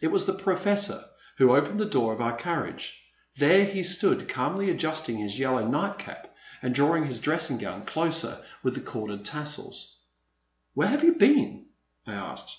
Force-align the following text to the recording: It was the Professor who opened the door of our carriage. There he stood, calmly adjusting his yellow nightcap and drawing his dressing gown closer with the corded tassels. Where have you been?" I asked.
It 0.00 0.12
was 0.12 0.26
the 0.26 0.32
Professor 0.32 1.02
who 1.38 1.52
opened 1.56 1.80
the 1.80 1.86
door 1.86 2.12
of 2.12 2.20
our 2.20 2.36
carriage. 2.36 3.02
There 3.34 3.64
he 3.64 3.82
stood, 3.82 4.28
calmly 4.28 4.70
adjusting 4.70 5.16
his 5.16 5.40
yellow 5.40 5.66
nightcap 5.66 6.32
and 6.62 6.72
drawing 6.72 7.04
his 7.06 7.18
dressing 7.18 7.58
gown 7.58 7.84
closer 7.84 8.40
with 8.62 8.74
the 8.76 8.80
corded 8.80 9.24
tassels. 9.24 9.98
Where 10.74 10.86
have 10.86 11.02
you 11.02 11.14
been?" 11.16 11.66
I 12.06 12.12
asked. 12.14 12.56